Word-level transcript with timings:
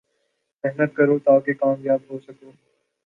محنت 0.63 0.91
کرو 0.97 1.17
تا 1.25 1.33
کہ 1.45 1.53
کامیاب 1.61 2.01
ہو 2.09 2.19
سکو 2.25 2.49